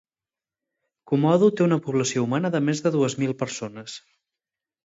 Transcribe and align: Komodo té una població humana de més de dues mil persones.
Komodo 1.11 1.49
té 1.59 1.65
una 1.67 1.79
població 1.89 2.25
humana 2.25 2.51
de 2.57 2.65
més 2.71 2.81
de 2.87 2.93
dues 2.97 3.17
mil 3.23 3.37
persones. 3.45 4.01